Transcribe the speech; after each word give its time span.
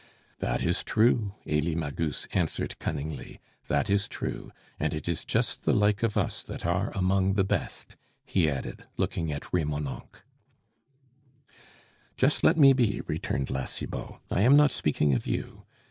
"That 0.39 0.63
is 0.63 0.83
true," 0.83 1.35
Elie 1.45 1.75
Magus 1.75 2.27
answered 2.33 2.79
cunningly, 2.79 3.39
"that 3.67 3.87
is 3.87 4.07
true; 4.07 4.51
and 4.79 4.95
it 4.95 5.07
is 5.07 5.23
just 5.23 5.61
the 5.61 5.73
like 5.73 6.01
of 6.01 6.17
us 6.17 6.41
that 6.41 6.65
are 6.65 6.89
among 6.97 7.33
the 7.35 7.43
best," 7.43 7.95
he 8.25 8.49
added, 8.49 8.85
looking 8.97 9.31
at 9.31 9.53
Remonencq. 9.53 10.23
"Just 12.17 12.43
let 12.43 12.57
me 12.57 12.73
be," 12.73 13.01
returned 13.05 13.51
La 13.51 13.65
Cibot; 13.65 14.15
"I 14.31 14.41
am 14.41 14.55
not 14.55 14.71
speaking 14.71 15.13
of 15.13 15.27
you. 15.27 15.65